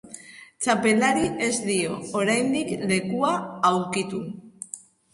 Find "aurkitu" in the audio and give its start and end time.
3.73-4.27